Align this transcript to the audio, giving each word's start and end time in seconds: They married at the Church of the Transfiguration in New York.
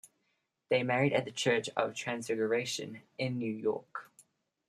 They 0.69 0.81
married 0.81 1.13
at 1.13 1.25
the 1.25 1.31
Church 1.31 1.69
of 1.77 1.89
the 1.89 1.93
Transfiguration 1.93 3.03
in 3.19 3.37
New 3.37 3.53
York. 3.53 4.11